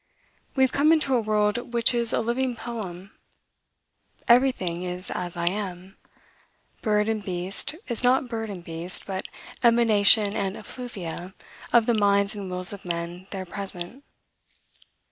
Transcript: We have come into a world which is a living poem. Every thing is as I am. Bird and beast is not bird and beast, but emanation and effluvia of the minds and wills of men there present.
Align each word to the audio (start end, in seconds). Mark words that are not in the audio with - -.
We 0.55 0.63
have 0.63 0.71
come 0.71 0.91
into 0.91 1.13
a 1.13 1.21
world 1.21 1.71
which 1.73 1.93
is 1.93 2.11
a 2.11 2.21
living 2.21 2.55
poem. 2.55 3.11
Every 4.27 4.51
thing 4.51 4.81
is 4.81 5.11
as 5.11 5.37
I 5.37 5.45
am. 5.45 5.95
Bird 6.81 7.07
and 7.07 7.23
beast 7.23 7.75
is 7.87 8.03
not 8.03 8.27
bird 8.27 8.49
and 8.49 8.63
beast, 8.63 9.05
but 9.05 9.27
emanation 9.63 10.35
and 10.35 10.57
effluvia 10.57 11.35
of 11.71 11.85
the 11.85 11.93
minds 11.93 12.33
and 12.33 12.49
wills 12.49 12.73
of 12.73 12.83
men 12.83 13.27
there 13.29 13.45
present. 13.45 14.03